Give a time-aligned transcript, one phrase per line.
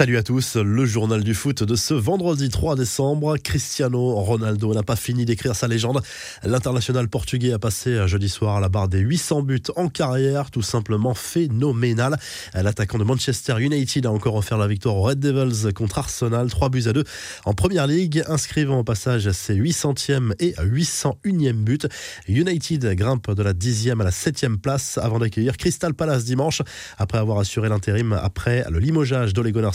[0.00, 3.36] Salut à tous, le journal du foot de ce vendredi 3 décembre.
[3.36, 6.00] Cristiano Ronaldo n'a pas fini d'écrire sa légende.
[6.42, 10.62] L'international portugais a passé jeudi soir à la barre des 800 buts en carrière, tout
[10.62, 12.18] simplement phénoménal.
[12.54, 16.70] L'attaquant de Manchester United a encore offert la victoire aux Red Devils contre Arsenal, 3
[16.70, 17.04] buts à 2
[17.44, 21.78] en première ligue, inscrivant au passage ses 800e et 801e buts.
[22.26, 26.62] United grimpe de la 10e à la 7e place avant d'accueillir Crystal Palace dimanche,
[26.96, 29.74] après avoir assuré l'intérim après le limogeage d'Ole Gunnar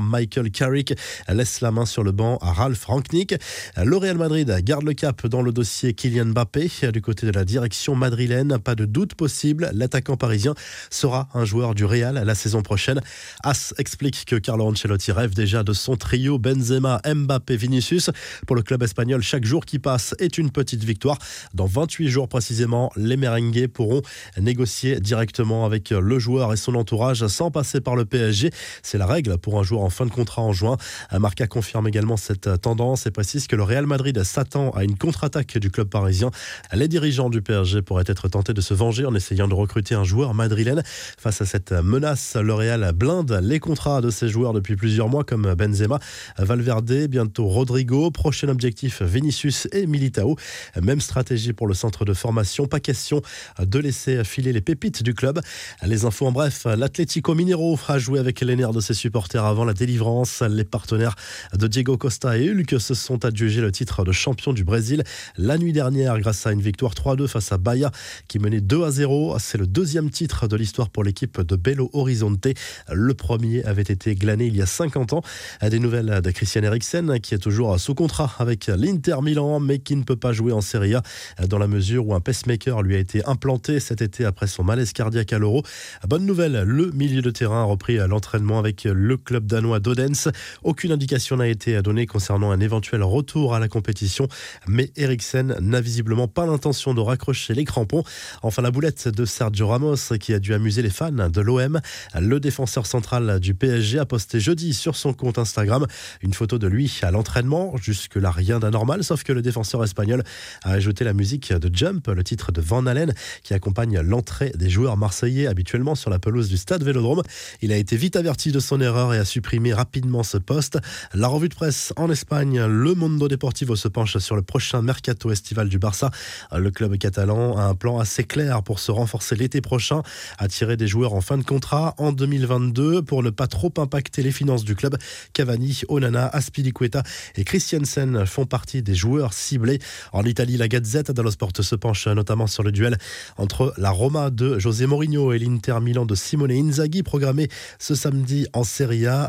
[0.00, 0.94] Michael Carrick
[1.28, 3.34] laisse la main sur le banc à Ralph Rangnick.
[3.76, 6.70] Le Real Madrid garde le cap dans le dossier Kylian Mbappé.
[6.92, 10.54] Du côté de la direction madrilène, pas de doute possible, l'attaquant parisien
[10.90, 13.00] sera un joueur du Real la saison prochaine.
[13.42, 18.10] As explique que Carlo Ancelotti rêve déjà de son trio Benzema, Mbappé, Vinicius.
[18.46, 21.18] Pour le club espagnol, chaque jour qui passe est une petite victoire.
[21.54, 24.02] Dans 28 jours précisément, les merengues pourront
[24.40, 28.50] négocier directement avec le joueur et son entourage sans passer par le PSG.
[28.82, 30.76] C'est la règle pour un joueur en fin de contrat en juin.
[31.12, 35.58] Marca confirme également cette tendance et précise que le Real Madrid s'attend à une contre-attaque
[35.58, 36.30] du club parisien.
[36.72, 40.04] Les dirigeants du PSG pourraient être tentés de se venger en essayant de recruter un
[40.04, 40.82] joueur madrilène.
[41.18, 45.24] Face à cette menace, le Real blinde les contrats de ses joueurs depuis plusieurs mois
[45.24, 45.98] comme Benzema,
[46.38, 50.36] Valverde, bientôt Rodrigo, prochain objectif Vinicius et Militao.
[50.80, 53.22] Même stratégie pour le centre de formation, pas question
[53.58, 55.40] de laisser filer les pépites du club.
[55.82, 59.72] Les infos en bref, l'Atlético Minero a joué avec les de ses supporters avant la
[59.72, 60.42] délivrance.
[60.42, 61.14] Les partenaires
[61.56, 65.02] de Diego Costa et Hulk se sont adjugés le titre de champion du Brésil
[65.36, 67.90] la nuit dernière grâce à une victoire 3-2 face à Bahia
[68.28, 69.36] qui menait 2 à 0.
[69.38, 72.46] C'est le deuxième titre de l'histoire pour l'équipe de Belo Horizonte.
[72.92, 75.22] Le premier avait été glané il y a 50 ans.
[75.62, 79.96] Des nouvelles de Christian Eriksen qui est toujours sous contrat avec l'Inter Milan mais qui
[79.96, 81.02] ne peut pas jouer en Serie A
[81.48, 84.92] dans la mesure où un pacemaker lui a été implanté cet été après son malaise
[84.92, 85.62] cardiaque à l'Euro.
[86.06, 90.28] Bonne nouvelle, le milieu de terrain a repris l'entraînement avec le club danois d'Odense.
[90.62, 94.28] Aucune indication n'a été donnée concernant un éventuel retour à la compétition,
[94.66, 98.04] mais Eriksen n'a visiblement pas l'intention de raccrocher les crampons.
[98.42, 101.80] Enfin, la boulette de Sergio Ramos qui a dû amuser les fans de l'OM.
[102.18, 105.86] Le défenseur central du PSG a posté jeudi sur son compte Instagram
[106.22, 107.76] une photo de lui à l'entraînement.
[107.76, 110.22] Jusque-là, rien d'anormal, sauf que le défenseur espagnol
[110.62, 114.70] a ajouté la musique de Jump, le titre de Van Halen, qui accompagne l'entrée des
[114.70, 117.22] joueurs marseillais habituellement sur la pelouse du stade Vélodrome.
[117.62, 120.78] Il a été vite averti de son erreur et a supprimé rapidement ce poste.
[121.12, 125.30] La revue de presse en Espagne, le Mondo Deportivo se penche sur le prochain mercato
[125.30, 126.10] estival du Barça.
[126.52, 130.02] Le club catalan a un plan assez clair pour se renforcer l'été prochain,
[130.38, 134.32] attirer des joueurs en fin de contrat en 2022 pour ne pas trop impacter les
[134.32, 134.96] finances du club.
[135.32, 137.02] Cavani, Onana, Aspilicueta
[137.36, 139.78] et Christiansen font partie des joueurs ciblés.
[140.12, 142.96] En Italie, la Gazette dello Sport se penche notamment sur le duel
[143.36, 147.48] entre la Roma de José Mourinho et l'Inter Milan de Simone Inzaghi programmé
[147.78, 148.64] ce samedi en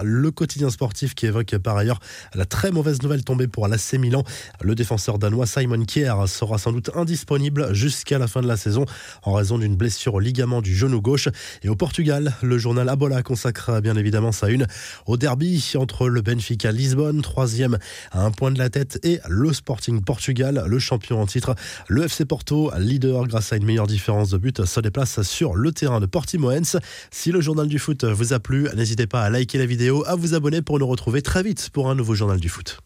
[0.04, 2.00] Le quotidien sportif qui évoque par ailleurs
[2.36, 4.24] la très mauvaise nouvelle tombée pour l'AC Milan.
[4.62, 8.86] Le défenseur danois Simon Kier sera sans doute indisponible jusqu'à la fin de la saison
[9.24, 11.30] en raison d'une blessure au ligament du genou gauche.
[11.64, 14.68] Et au Portugal, le journal Abola consacre bien évidemment sa une
[15.08, 17.78] au derby entre le Benfica Lisbonne, troisième
[18.12, 21.56] à un point de la tête, et le Sporting Portugal, le champion en titre.
[21.88, 25.72] Le FC Porto, leader grâce à une meilleure différence de but, se déplace sur le
[25.72, 26.78] terrain de Portimoens.
[27.12, 30.34] Si le journal du foot vous a plu, n'hésitez pas à la vidéo, à vous
[30.34, 32.80] abonner pour nous retrouver très vite pour un nouveau journal du foot.